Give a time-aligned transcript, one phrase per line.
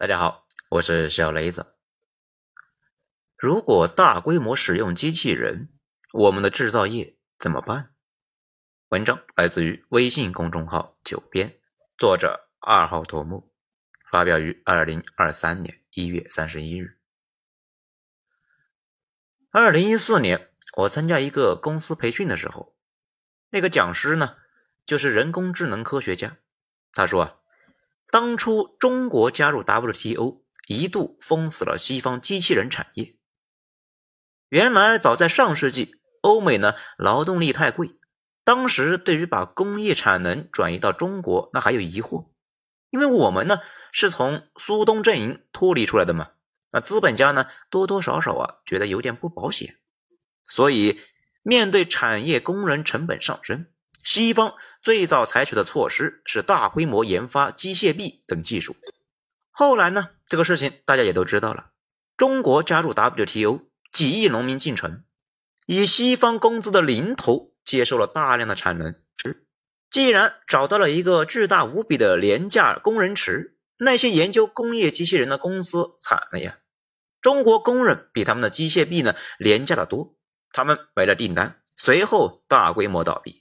[0.00, 1.74] 大家好，我是小雷子。
[3.36, 5.68] 如果大规模使用机器人，
[6.14, 7.92] 我们的制造业怎么办？
[8.88, 11.60] 文章来自于微信公众号“九编”，
[12.00, 13.52] 作者二号头目，
[14.10, 16.98] 发表于二零二三年一月三十一日。
[19.50, 22.74] 二零一四年，我参加一个公司培训的时候，
[23.50, 24.38] 那个讲师呢，
[24.86, 26.38] 就是人工智能科学家。
[26.90, 27.39] 他说啊。
[28.10, 33.16] 当初中国加入 WTO，一度封死了西方机器人产业。
[34.48, 37.94] 原来早在上世纪，欧美呢劳动力太贵，
[38.42, 42.30] 当时对于把工业产能转移到中国，那还有疑惑，
[42.90, 43.60] 因为我们呢
[43.92, 46.30] 是从苏东阵营脱离出来的嘛，
[46.72, 49.78] 那资本家呢多多少少啊觉得有点不保险，
[50.48, 51.00] 所以
[51.42, 53.66] 面对产业工人成本上升。
[54.02, 58.76] 西方最早采取的措施是大规模研发机械臂等技术。
[59.50, 61.70] 后来呢，这个事情大家也都知道了。
[62.16, 65.04] 中国加入 WTO，几亿农民进城，
[65.66, 68.94] 以西方工资的零头接受了大量的产能。
[69.90, 76.58] 既然找到了一个巨大无比的廉价工人池，那些研究工业机器人的公司惨了呀！
[77.20, 80.14] 中国工人比他们的机械臂呢廉价的多，
[80.52, 83.39] 他们没了订单，随后大规模倒闭。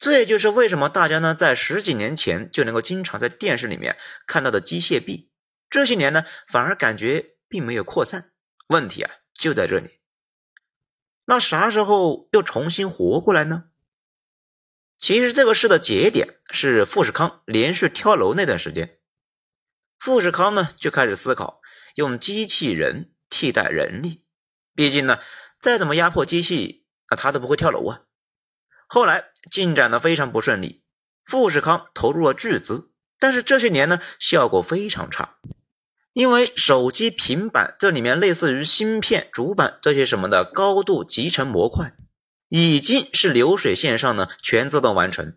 [0.00, 5.30] 这也就是为什么大家呢在十几年前就能够经常在电视里面看到的机械臂，
[5.68, 8.32] 这些年呢反而感觉并没有扩散。
[8.66, 9.90] 问题啊就在这里。
[11.26, 13.64] 那啥时候又重新活过来呢？
[14.98, 18.98] 其实这个事的节点是富士康连续跳楼那段时间，
[19.98, 21.60] 富士康呢就开始思考
[21.94, 24.24] 用机器人替代人力。
[24.74, 25.20] 毕竟呢
[25.58, 28.02] 再怎么压迫机器，那它都不会跳楼啊。
[28.92, 30.82] 后来进展的非常不顺利，
[31.24, 35.36] 富士康投入了巨资，但是这些年呢效果非常差，
[36.12, 41.92] 因为手机、平板这里面类似于芯片、主板这些什么的高度集成模块，
[42.48, 45.36] 已经是流水线上呢全自动完成，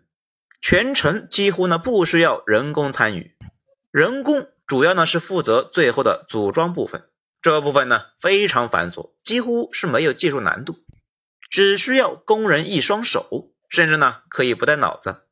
[0.60, 3.36] 全程几乎呢不需要人工参与，
[3.92, 7.08] 人工主要呢是负责最后的组装部分，
[7.40, 10.83] 这部分呢非常繁琐，几乎是没有技术难度。
[11.54, 15.22] 只需要工人一双手，甚至呢可以不带脑子，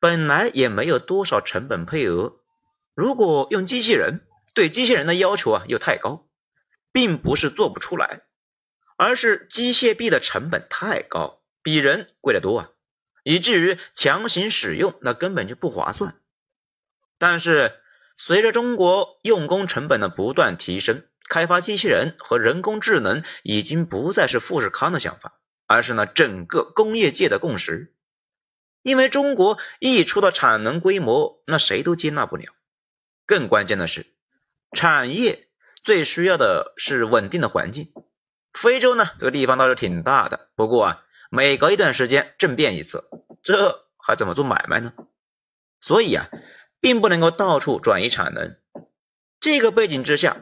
[0.00, 2.40] 本来也没有多少成本配额。
[2.96, 6.26] 如果用机器人，对机器人的要求啊又太高，
[6.90, 8.22] 并不是做不出来，
[8.96, 12.70] 而是机械臂的成本太高，比人贵得多啊，
[13.22, 16.20] 以至于强行使用那根本就不划算。
[17.18, 17.80] 但是
[18.16, 21.04] 随着中国用工成本的不断提升。
[21.28, 27.94] 开发机器人和人工智能已经不再是富士康的想法，而是呢整个工业界的共识。
[28.82, 32.44] 因为中国溢出的产能规模，那谁都接纳不了。
[33.26, 34.06] 更关键的是，
[34.70, 35.48] 产业
[35.82, 37.92] 最需要的是稳定的环境。
[38.52, 43.10] 非洲呢这个地方倒是挺大的，不过啊每隔一段时间政变一次，
[43.42, 44.92] 这还怎么做买卖呢？
[45.80, 46.28] 所以啊，
[46.80, 48.56] 并不能够到处转移产能。
[49.40, 50.36] 这个背景之下。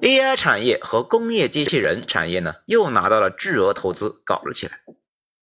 [0.00, 4.80] AI 产业和工业机器人产业呢，又拿到了巨额投资，搞了起来。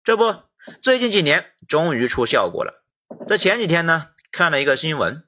[0.03, 0.35] 这不，
[0.81, 2.83] 最近几年终于出效果了。
[3.27, 5.23] 这前几天呢，看了一个新闻，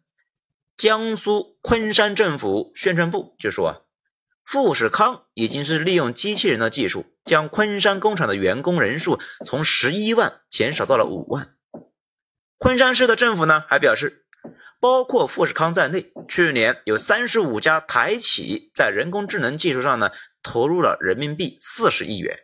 [0.76, 3.86] 江苏昆山政府宣传部就说，
[4.46, 11.56] 富士康已经是利用机器人的技术，将昆山工厂的员工人数从十一万减少到了五万。
[12.58, 14.23] 昆山市的政府呢，还表示。
[14.84, 20.12] 包括富士康在内，去年有三十五家台企在人工智能技术上呢
[20.42, 22.38] 投入了人民币四十亿元。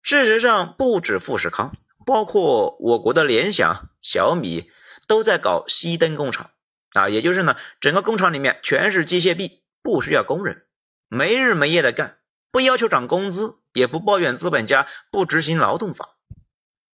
[0.00, 1.74] 事实上，不止富士康，
[2.06, 4.70] 包括我国的联想、小米
[5.08, 6.52] 都在搞熄灯工厂
[6.92, 10.66] 啊，也就是呢，整个工厂里面全是机械臂，不需要工人，
[11.08, 12.18] 没日没夜的干，
[12.52, 16.10] 不要求涨工资，也不抱怨资本家不执行劳动法。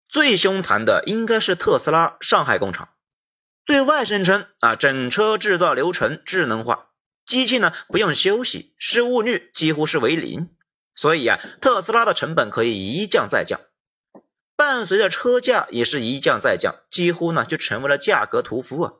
[0.09, 2.89] 最凶残的应该是特斯拉上海工厂。
[3.65, 6.89] 对外声称啊，整车制造流程智能化，
[7.25, 10.49] 机器呢不用休息，失误率几乎是为零，
[10.93, 13.61] 所以啊，特斯拉的成本可以一降再降，
[14.57, 18.93] 伴随着车价也是一降再降，几乎呢就成为了价格屠夫啊。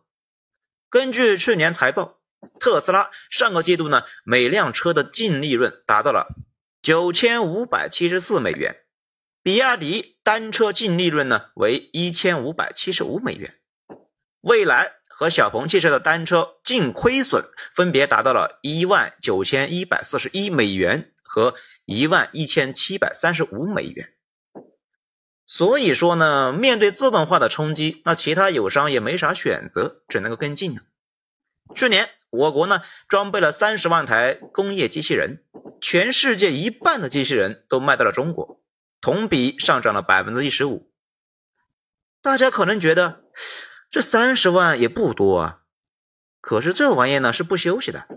[0.89, 2.19] 根据去年财报，
[2.57, 6.27] 特斯拉上个季度呢每辆车的净利润达到了
[6.81, 8.77] 九千五百七十四美元，
[9.41, 13.59] 比亚迪单车净利润呢为一千五百七十五美元。
[14.43, 21.55] 蔚来和小鹏汽车的单车净亏损分别达到了一万九千一百四十一美元和
[21.85, 24.09] 一万一千七百三十五美元。
[25.45, 30.81] 所以说呢，面对自动化的冲击，那其他友商也没啥选择，只能够跟进了。
[31.73, 35.43] 去年我国呢装备了三十万台工业机器人，
[35.79, 38.61] 全世界一半的机器人都卖到了中国，
[38.99, 40.91] 同比上涨了百分之一十五。
[42.21, 43.23] 大家可能觉得
[43.93, 45.59] 这三十万也不多啊，
[46.41, 48.07] 可是这玩意呢是不休息的，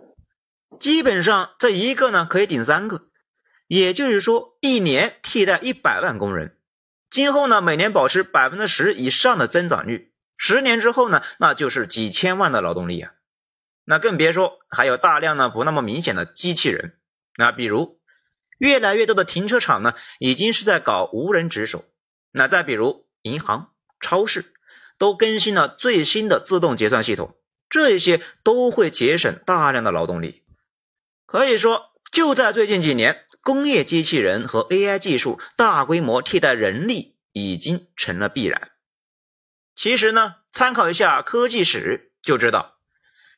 [0.81, 3.11] 基本上这一个呢可以顶三个，
[3.67, 6.57] 也就是说一年替代一百万工人，
[7.11, 13.13] 今后呢每年保持百分之十以上的增长率，十年之后呢那就是几千万的劳动力啊。
[13.85, 16.99] 那更别说还有大量呢不那么明显的机器人，
[17.37, 18.01] 那比如
[18.57, 21.85] 越来越多的停车场呢已经是在搞无人值守，
[22.31, 24.55] 那再比如银行、超市
[24.99, 27.37] 都更新了最新的自动结算系统，
[27.69, 30.43] 这些都会节省大量的劳动力。
[31.27, 38.71] 可以说，就在最近几年，工业机器人和 AI 技术大规模替代人力已经成了必然。
[39.75, 42.77] 其实呢，参考一下科技史就知道。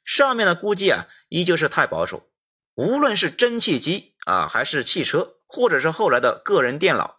[0.05, 2.29] 上面的估计啊，依旧是太保守。
[2.75, 7.19] 无论是蒸汽机啊，还是汽车，或者是后来的个人电脑，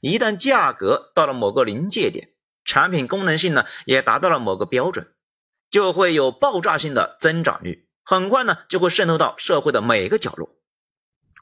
[0.00, 2.29] 一旦价格到了某个临界点，
[2.70, 5.12] 产品功能性呢也达到了某个标准，
[5.70, 10.56] 就会有爆炸性的增长率，很快呢就会渗透到社会的每个角落。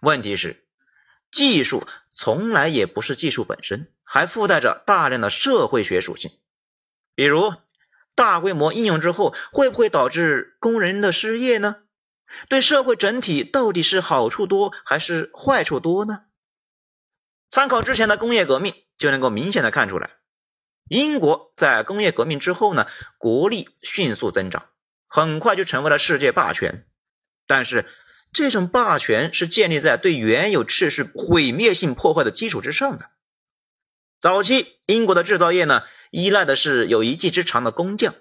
[0.00, 0.66] 问题是，
[1.30, 6.30] 技术从来也不是技术本身，还附带着大量的社会学属性，
[7.14, 7.52] 比如。
[8.14, 11.76] 大规模应用之后，会不会导致工人的失业呢？
[12.48, 16.22] 对社会整体到底是好处多还是坏处多呢？
[17.48, 20.17] 参考之前的工业革命，就能够明显的看出来，
[20.88, 22.86] 英国在工业革命之后呢，
[23.18, 24.70] 国力迅速增长，
[25.06, 26.86] 很快就成为了世界霸权。
[27.46, 27.86] 但是，
[28.32, 33.10] 这种霸权是建立在对原有秩序毁灭性破坏的基础之上的。
[34.20, 35.84] 早期英国的制造业呢？
[36.10, 38.14] 依赖的是有一技之长的工匠，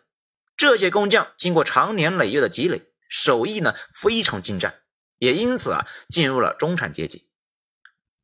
[0.58, 4.82] 这些工匠经过长年累月的积累，手艺呢非常精湛，
[5.18, 7.30] 也因此啊进入了中产阶级。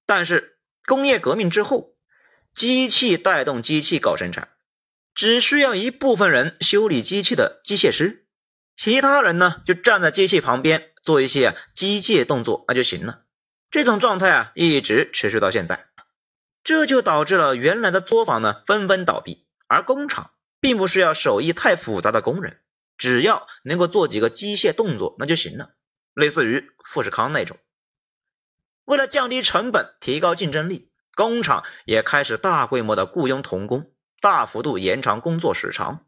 [0.06, 1.93] 但是工业革命之后，
[2.54, 4.50] 机器带动机器搞生产，
[5.16, 8.28] 只需要一部分人修理机器的机械师，
[8.76, 13.24] 其他人呢就站在机器旁边做一些机械动作，那就行了。
[13.72, 15.88] 这种状态啊一直持续到现在，
[16.64, 19.48] 这就导致了原来的作坊呢纷纷倒闭。
[19.68, 22.62] 而工厂并不需要手艺太复杂的工人，
[22.96, 25.72] 只要能够做几个机械动作那就行了，
[26.14, 27.58] 类似于富士康那种。
[28.86, 36.06] 为了降低成本、提高竞争力，工厂也开始大规模的雇佣童工，大幅度延长工作时长。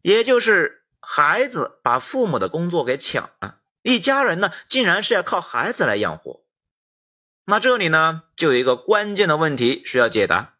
[0.00, 6.44] 也就是孩子把父母的工作给抢了，一家人呢竟然是要靠孩子来养活。
[7.44, 10.54] 那这里呢就有一个关键的问题需要解答。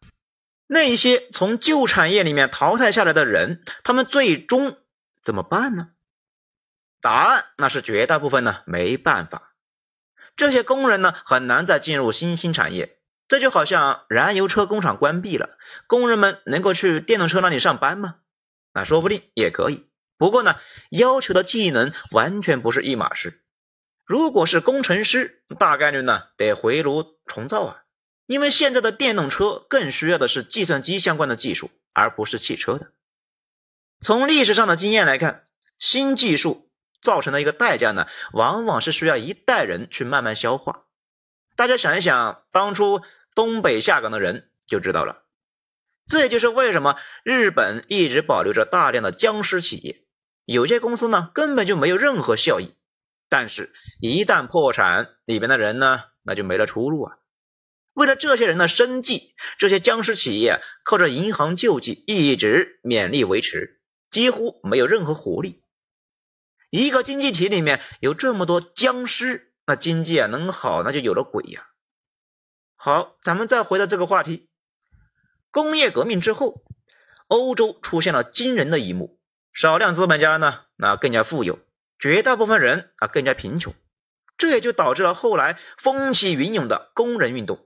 [0.67, 4.77] 那些从旧产业里面淘汰下来的人，他们最终
[5.21, 5.89] 怎么办呢？
[7.01, 9.53] 答案那是绝大部分呢没办法。
[10.37, 12.97] 这些工人呢很难再进入新兴产业。
[13.27, 18.17] 这就好像燃油车工厂关闭了，工人们能够去电动车那里上班吗？
[18.73, 19.87] 那说不定也可以。
[20.17, 20.55] 不过呢，
[20.89, 23.41] 要求的技能完全不是一码事。
[24.05, 27.79] 如果是工程师，大概率呢得回炉重造啊。
[28.25, 32.91] 因为现在的电动车更需要的是计算机相关的技术，而不是汽车的。
[33.99, 35.43] 从历史上的经验来看，
[35.77, 36.69] 新技术
[37.01, 40.82] 造成的一个代价呢，往往是需要一代人去慢慢消化。
[41.63, 43.01] 大家想一想，当初
[43.33, 45.23] 东北下岗的人就知道了。
[46.05, 50.03] 这也就是为什么日本一直保留着大量的僵尸企业，
[50.43, 52.73] 有些公司呢根本就没有任何效益，
[53.29, 57.17] 但是一旦破产，里边的人呢那就没了出路啊。
[57.93, 63.79] 为了这些人的生计，这些僵尸企业靠着银行救济一直勉力维持，
[64.09, 65.63] 几乎没有任何活力。
[66.71, 71.69] 一个经济体里面有这么多僵尸，那经济啊能好那就有了鬼呀！
[72.75, 74.49] 好，咱们再回到这个话题：
[75.51, 76.63] 工业革命之后，
[77.27, 79.19] 欧洲出现了惊人的一幕，
[79.53, 81.59] 少量资本家呢那更加富有，
[81.97, 83.73] 绝大部分人啊更加贫穷，
[84.37, 87.65] 这也就导致了后来风起云涌的工人运动。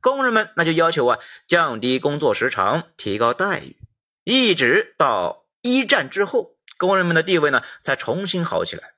[0.00, 3.76] 工人们那就要求啊，降低工作时长，提高待遇，
[4.24, 8.94] 一直到一战之后，工人们的地位呢才重新好起来。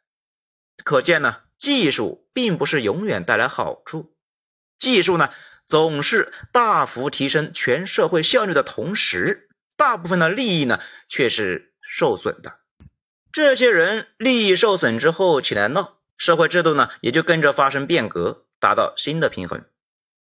[0.82, 4.15] 可见呢，技术并不是永远带来好处，
[4.79, 5.31] 技术呢
[5.67, 12.61] 总是大幅提升全社会效率的同时，大部分的利益呢却是受损的。
[13.33, 19.65] 这些人利益受损之后起来闹，社会制度呢也就跟着发生变革，达到新的平衡。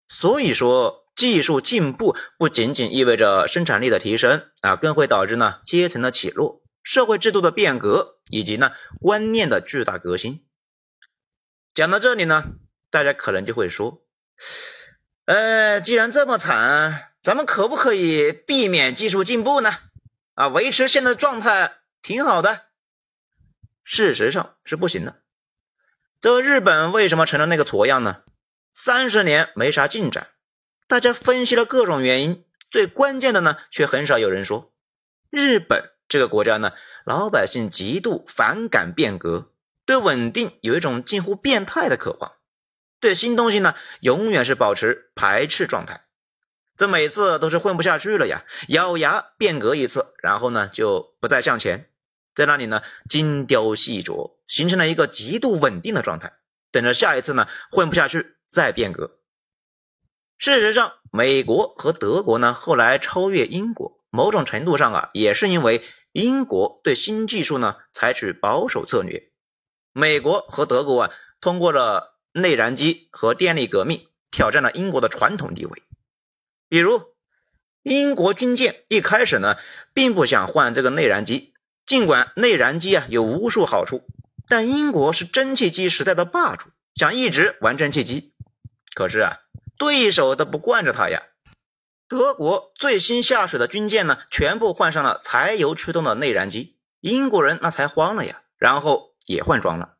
[0.08, 10.44] 所以说，技术进步不仅仅意味着生产力的提升啊，更会导致呢阶层的起落，社会制度的变革，以及呢观念的巨大革新。
[11.78, 12.42] 讲到这里呢，
[12.90, 14.04] 大家可能就会说，
[15.26, 19.70] 呃，既然这么惨，咱们可不可以避免技术进步呢？
[20.34, 22.62] 啊，维持现在的状态挺好的。
[23.84, 25.22] 事实上是不行的。
[26.18, 28.22] 这日本为什么成了那个挫样呢？
[28.74, 30.30] 三十年没啥进展，
[30.88, 34.74] 大家分析了各种原因，最关键的呢，却很少有人说。
[35.30, 36.72] 日本这个国家呢，
[37.04, 39.52] 老百姓极度反感变革，
[39.88, 42.32] 对稳定有一种近乎变态的渴望，
[43.00, 46.04] 对新东西呢，永远是保持排斥状态。
[46.76, 51.88] 这每次都是混不下去了呀，咬牙变革一次，然后呢，就不再向前，
[52.34, 56.34] 在那里呢，精雕细琢，形成了一个极度稳定的状态，
[56.70, 58.34] 等着下一次呢，混不下去。
[58.50, 59.18] 再变革。
[60.36, 69.32] 事实上，美国和德国呢后来超越英国，某种程度上啊，也是因为英国对新技术呢采取保守策略。
[69.98, 75.82] 美国和德国啊通过了内燃机和电力革命，挑战了英国的传统地位。
[76.68, 77.02] 比如，
[77.82, 79.56] 英国军舰一开始呢
[79.92, 81.52] 并不想换这个内燃机，
[81.84, 84.06] 尽管内燃机啊有无数好处，
[84.46, 88.32] 但英国是蒸汽机时代的霸主，想一直玩蒸汽机。
[88.94, 89.38] 可是啊，
[89.76, 91.24] 对手都不惯着他呀。
[92.06, 99.94] 德国最新下水的军舰呢，全部换上了柴油驱动的内燃机，英国人那才慌了呀，然后也换装了。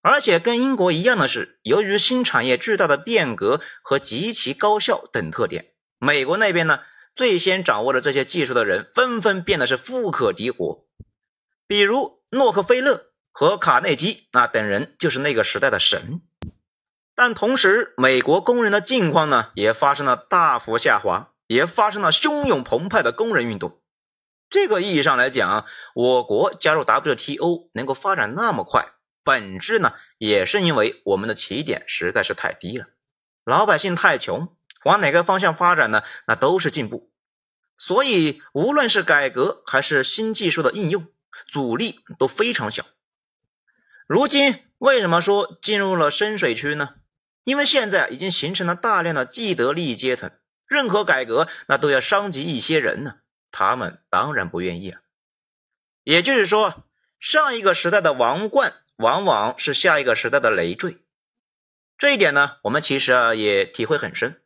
[0.00, 6.80] 而且跟英国一样的是，由于新产业巨大的变革和极其高效等特点，美国那边呢，
[7.14, 10.86] 最先掌握了这些技术的人纷纷变得是富可敌国。
[11.66, 16.20] 比如诺克菲勒和卡内基那等人，就是那个时代的神。
[17.14, 23.81] 但同时，美国工人的境况呢，也发生了大幅下滑，也发生了汹涌澎湃的工人运动。
[24.52, 28.92] 这个意义上来讲，我国加入 WTO 能够发展那么快，
[29.24, 32.88] 本质呢，也是因为我们的起点实在是太低了，
[33.46, 34.54] 老百姓太穷，
[34.84, 37.10] 往哪个方向发展呢，那都是进步。
[37.78, 41.06] 所以，无论是改革还是新技术的应用，
[41.50, 42.84] 阻力都非常小。
[44.06, 46.96] 如今为什么说进入了深水区呢？
[47.44, 50.30] 因为现在已经形成了大量的既得利益阶层，
[50.66, 53.14] 任何改革那都要伤及一些人呢，
[53.52, 55.00] 他们当然不愿意啊。
[56.02, 56.84] 也就是说，
[57.20, 60.96] 上一个时代的王冠往往是下一个时代的累赘。
[61.96, 64.42] 这一点呢，我们其实啊也体会很深。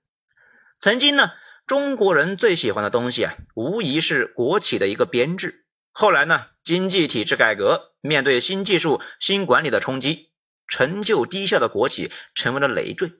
[0.78, 1.32] 曾经呢，
[1.66, 5.64] 中国人最喜欢的东西啊，无疑是国企的一个编制。
[5.90, 10.32] 后来呢，经济体制改革，面对新技术、新管理的冲击。
[10.68, 13.12] 陈旧低效的国企成为了累赘，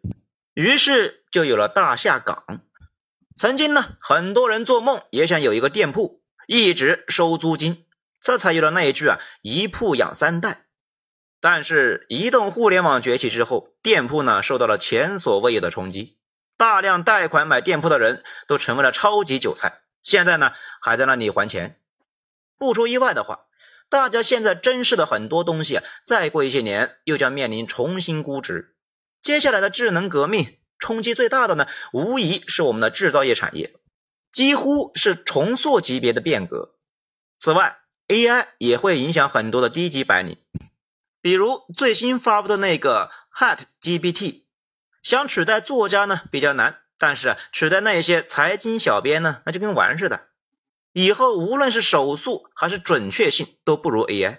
[0.52, 2.44] 于是就有了大下岗。
[3.36, 7.84] 曾经呢，很多人做梦也想有一个店铺，一直收租金，
[8.20, 10.66] 这才有了那一句啊“一铺养三代”。
[11.40, 16.18] 但是，移动互联网崛起之后，店铺呢受到了前所未有的冲击，
[16.56, 21.78] 大量贷款买店铺的人都成为了超级韭菜，现在呢还在那里还钱。
[22.58, 23.42] 不出意外的话。
[23.88, 28.74] 大家现在珍视的很多东西啊，再过一些年又将面临重新估值。
[29.22, 33.74] 接下来的智能革命冲击最大的呢，无疑是我们的制造业产业，
[34.32, 36.74] 几乎是重塑级别的变革。
[37.38, 37.78] 此外
[38.08, 40.38] ，AI 也会影响很多的低级白领，
[41.20, 44.44] 比如最新发布的那个 Hat GPT，
[45.02, 50.28] 想取代作家呢比较难，但是取代那些财经小编呢，那就跟玩似的。
[50.92, 54.38] 以后无论是手速还是准确性都不如 AI，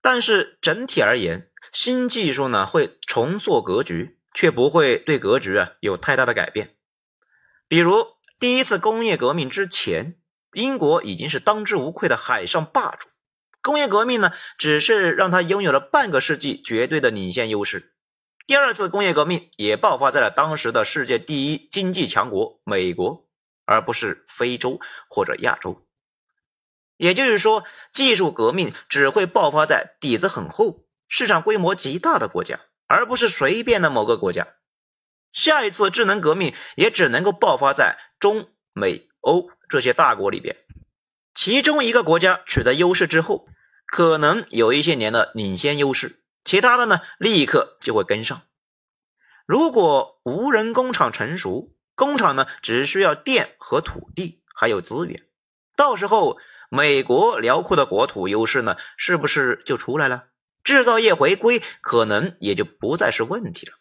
[0.00, 6.76] 但是整体而言，新技术呢会重塑格局，却不会对格局啊有太大的改变。
[7.66, 8.06] 比如
[8.38, 10.20] 第一次工业革命之前，
[10.52, 13.08] 英国已经是当之无愧的海上霸主，
[13.60, 17.92] 工业革命呢只是让它拥有了半个世纪绝对的领先优势。
[18.46, 23.26] 第二次工业革命也爆发在了当时的世界第一经济强国美国。
[23.70, 24.80] 而不是非洲
[25.10, 25.86] 或者亚洲，
[26.96, 34.48] 也就是说，技术革命只会爆发在底子很厚、市场规模极大的国家，而不是随便的某个国家。
[35.32, 40.56] 下一次智能革命也只能够爆发在中美欧这些大国里边，
[41.34, 43.46] 其中一个国家取得优势之后，
[43.86, 48.42] 可能有一些年的领先优势，其他的呢立刻就会跟上。
[49.46, 55.24] 如果无人工厂成熟，工厂呢，只需要电和土地，还有资源。
[55.76, 56.38] 到时候，
[56.70, 60.24] 美国辽阔的国土优势呢，是不是就出来了？
[60.68, 63.72] 制造业回归可能也就不再是问题了。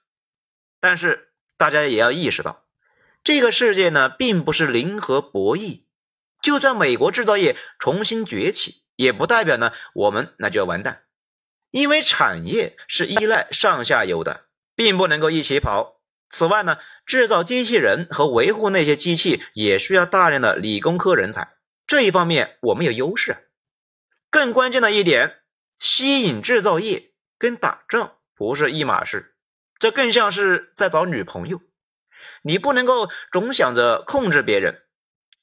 [0.79, 2.63] 但是大家也要意识到，
[3.25, 5.83] 这个世界呢，并不是零和博弈。
[6.41, 11.03] 就算美国制造业重新崛起，也不代表呢我们那就要完蛋，
[11.71, 15.99] 因为产业是依赖上下游的，并不能够一起跑。
[16.29, 21.49] 此外呢，制造机器人和维护那些机器也需要大量的理工科人才，
[21.85, 23.49] 这一方面我们有优势。
[24.29, 25.41] 更关键的一点，
[25.79, 29.35] 吸引制造业跟打仗不是一码事，
[29.79, 31.61] 这更像是在找女朋友。
[32.41, 34.83] 你不能够总想着控制别人，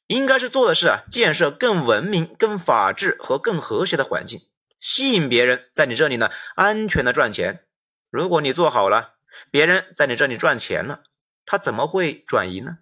[0.06, 4.48] 应该是做的是啊，建设更文明、更法治和更和谐的环境，
[4.80, 7.66] 吸引别人在你这里呢安全的赚钱。
[8.10, 9.14] 如果你做好了，
[9.50, 11.02] 别人在你这里赚钱了，
[11.44, 12.78] 他怎么会转移呢？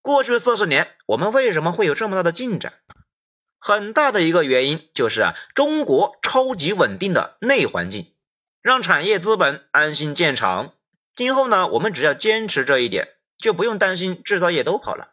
[0.00, 2.80] 过去四十年，我们为什么会有这么大的进展？
[3.64, 8.12] 很大的一个原因就是啊，中国超级稳定的内环境，
[8.60, 10.74] 让产业资本安心建厂。
[11.14, 15.12] 今后呢，我们只要坚持这一点，就不用担心制造业都跑了。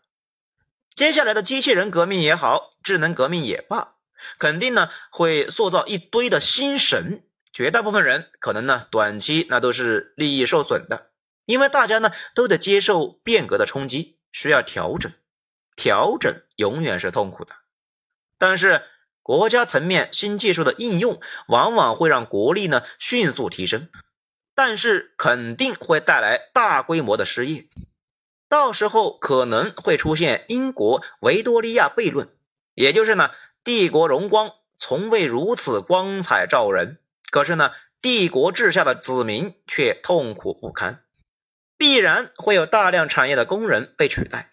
[0.96, 3.94] 接下来的机器人革命也好，智能革命也罢，
[4.39, 7.22] 肯定呢会塑造一堆的新神。
[7.53, 11.12] 绝大部分人可能呢短期那都是利益受损的，
[11.46, 15.12] 因为大家呢都得接受变革的冲击，需要调整。
[15.75, 17.53] 调整永远是痛苦的，
[18.39, 18.84] 但是
[19.22, 23.89] 国家层面新技术的应用，往往会让国力呢迅速提升。
[24.55, 27.69] 但是肯定会带来大规模的失业，
[28.50, 32.27] 到时候可能会出现英国维多利亚悖论，
[32.74, 33.31] 也就是呢，
[33.63, 37.00] 帝国荣光从未如此光彩照人，
[37.31, 41.05] 可是呢，帝国治下的子民却痛苦不堪，
[41.77, 44.50] 必然会有大量产业的工人被取代，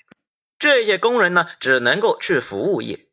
[0.56, 3.05] 这些工人呢，只能够去服务业，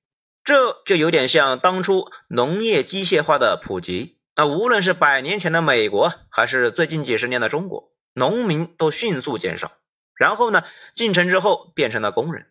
[0.44, 4.20] 这就有点像当初农业机械化的普及。
[4.36, 9.72] 那无论是百年前的美国，还是最近几十年的中国，农民都迅速减少，
[10.16, 10.64] 然后呢，
[10.96, 12.48] 进城之后变成了工人。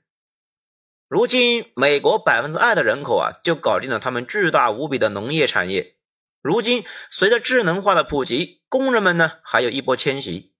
[1.08, 5.96] 如今，美国百分之二的人口啊，就搞定了他们巨大无比的农业产业。
[6.40, 10.54] 如今，随着智能化的普及，工人们呢，还有一波迁徙。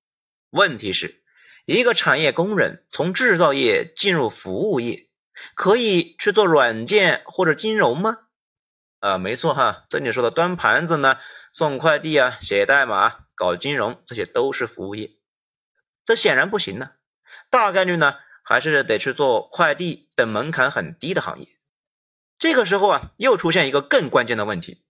[0.51, 1.23] 问题是，
[1.65, 5.09] 一个产业工人从制造业进入服务业，
[5.55, 8.19] 可以去做软件或者金融吗？
[9.01, 11.19] 啊，没错哈，这里说的端盘子呢、
[11.51, 15.11] 送快递啊、写代码、搞金融，这些都是服务业。
[16.05, 16.91] 这显然不行呢，
[17.51, 18.15] 大概率呢
[18.45, 21.49] 还是得去做快递等门槛很低的行业。
[22.39, 24.85] 这个时候啊，又出现一个更关键的问题：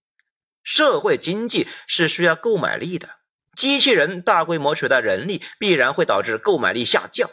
[0.63, 3.11] 社会经济是需要购买力的，
[3.57, 7.31] 机器人大规模取代人力，必然会导致购买力下降，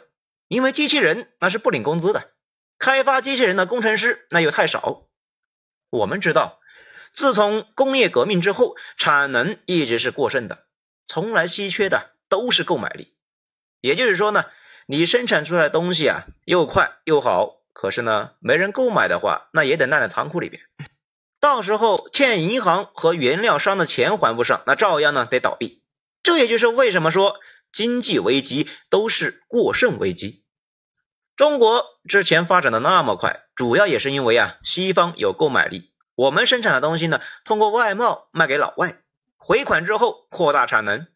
[0.48, 2.32] 因为机器人那是不领工资的，
[2.80, 5.06] 开发机器人的工程师那又太少。
[5.90, 6.58] 我们知道。
[7.12, 10.66] 自从工业革命之后，产能一直是过剩的，
[11.08, 13.16] 从来稀缺的都是购买力。
[13.80, 14.44] 也就是说呢，
[14.86, 20.62] 你生产出来的东西啊，又快又好，可是呢，没人购买的话，那也得烂在仓库里边。
[21.40, 25.82] 到时候欠银行和原料商的钱还不上，那照样呢得倒闭。
[26.22, 27.40] 这也就是为什么说
[27.72, 30.44] 经济危机都是过剩危机。
[31.40, 35.90] 中国之前发展的那么快，主要也是因为啊，西方有购买力。
[36.14, 38.98] 我们生产的东西呢，通过外贸卖给老外，
[39.38, 41.06] 回款之后扩大产能。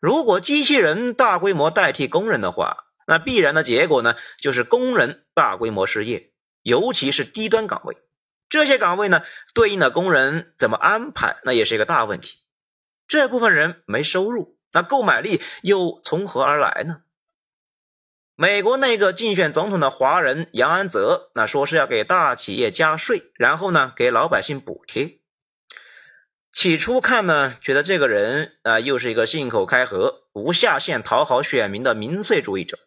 [0.00, 7.96] 如果机器人大规模代替工人的话，那必然的结果呢，就是工人大规模失业，尤其是低端岗位。
[8.48, 9.22] 这些岗位呢，
[9.54, 12.38] 对应的工人怎么安排，那也是一个大问题。
[13.06, 17.02] 这部分人没收入，那购买力又从何而来呢？
[18.40, 25.18] 美国那个竞选总统的华人杨安泽，那说是要给大企业加税，然后呢给老百姓补贴。
[26.50, 32.78] 起初看呢，觉得这个人啊又是一个信口开河、无下限讨好选民的民粹主义者。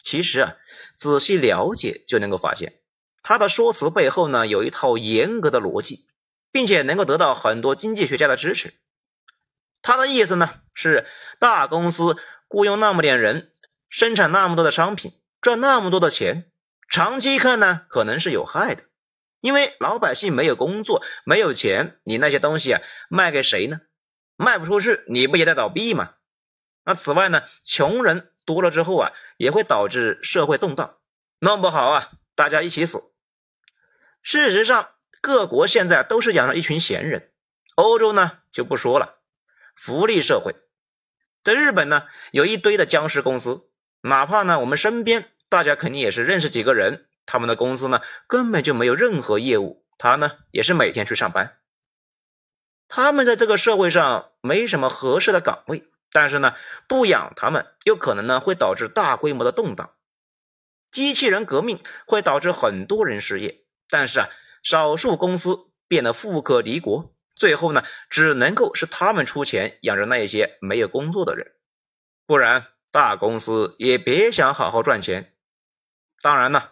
[0.00, 0.54] 其实啊，
[0.96, 2.74] 仔细了解就能够发现，
[3.20, 6.06] 他的说辞背后呢有一套严格的逻辑，
[6.52, 8.74] 并且能够得到很多经济学家的支持。
[9.82, 11.08] 他的意思呢是，
[11.40, 13.50] 大公司雇佣那么点人。
[13.90, 16.48] 生产那么多的商品，赚那么多的钱，
[16.88, 18.84] 长期看呢，可能是有害的，
[19.40, 23.80] 因为老百姓没有工作，没有钱，你那些东西啊，卖给谁呢？
[24.36, 26.14] 卖不出去，你不也得倒闭吗？
[26.84, 30.98] 那此外呢，穷人多了之后啊，也会导致社会动荡，
[31.40, 33.12] 弄不好啊，大家一起死。
[34.22, 37.32] 事实上，各国现在都是养了一群闲人，
[37.74, 39.16] 欧洲呢就不说了，
[39.74, 40.54] 福利社会，
[41.42, 43.66] 在日本呢，有一堆的僵尸公司。
[44.02, 51.58] 哪怕呢，我们身边大家肯定也是认识几个人，他们的公司呢根本就没有任何业务，他呢也是每天去上班。
[52.88, 56.56] 他们在这个社会上没什么合适的岗位，但是呢
[56.88, 59.92] 不养他们，有可能呢会导致大规模的动荡。
[60.90, 64.28] 机器人革命会导致很多人失业，但是啊
[64.62, 71.52] 少数公司变得富可敌国，最后呢，只能够是他们出钱养着那些没有工作的人，
[72.26, 75.34] 不然大公司也别想好好赚钱。
[76.20, 76.70] 当然呢，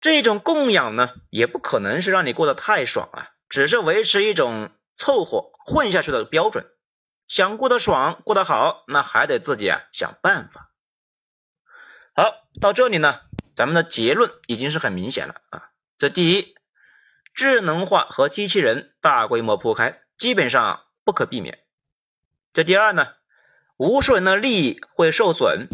[0.00, 6.66] 这种供养呢，也不可能是让你过得太爽啊，只是维持一种凑合混下去的标准。
[7.28, 10.70] 想过得爽，过得好，那还得自己啊想办法。
[12.14, 13.20] 好，到这里呢，
[13.54, 15.70] 咱们的结论已经是很明显了啊。
[15.96, 16.54] 这第一，
[17.32, 21.64] 智能化和机器人大规模铺开，基本上不可避免。
[22.52, 23.14] 这第二呢，
[23.82, 25.66] 无数人的利益会受损，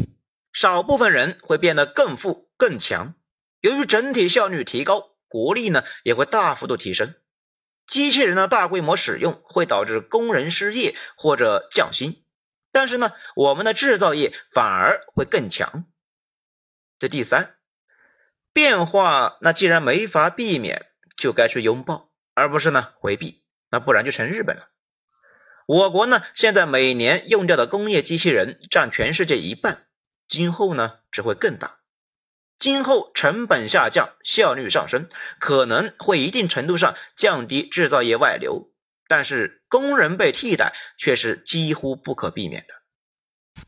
[0.54, 3.14] 少部分人会变得更富更强。
[3.60, 7.14] 由于整体效率提高，国力呢也会大幅度提升。
[7.86, 12.24] 机器人的大规模使用会导致工人失业或者降薪，
[12.72, 15.84] 但是呢，我们的制造业反而会更强。
[16.98, 17.56] 这第三，
[18.54, 24.70] 变化那既然没法避免，就该去拥抱，而不是呢回避，那不然就成日本了。
[25.68, 29.86] 我国呢现在每年用掉的工业机器人占全世界一半，
[30.26, 31.80] 今后呢只会更大。
[32.58, 38.72] 今后成本下降，效率上升，可能会一定程度上降低制造业外流，
[39.08, 43.62] 但是工人被替代却是几乎不可避免的。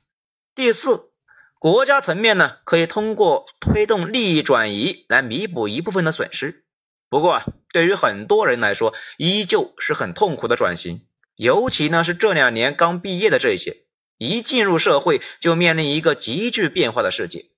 [0.55, 1.11] 第四，
[1.59, 6.65] 国家层面呢，可以通过推动利益转移来弥补一部分的损失。
[7.11, 11.07] 不过啊，对于很多人来说，依旧是很痛苦的转型，
[11.41, 13.87] 尤其呢是这两年刚毕业的这些，
[14.19, 17.51] 一进入社会就面临一个急剧变化的世界，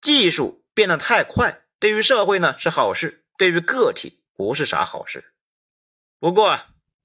[0.00, 0.62] 技术。
[0.74, 5.32] 变得太快，对于社会呢是好事，对于个体不是啥好事。
[6.18, 6.58] 不过，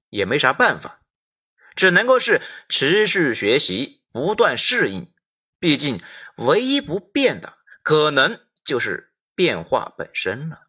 [0.08, 1.02] 也没啥办法，
[1.76, 5.12] 只能够是持续学习，不断适应。
[5.60, 6.02] 毕竟，
[6.34, 10.62] 唯一不变的，可能就是变化本身了。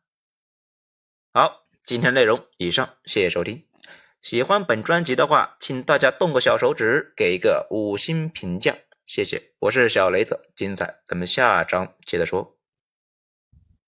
[1.33, 3.70] 好，今天内容以上，谢谢收听。
[4.21, 8.75] 喜欢本专辑的话，请大家动个小手指，给一个五星评价，
[9.07, 9.41] 谢谢。
[9.57, 12.55] 我是小雷子，精彩，咱们下章接着说。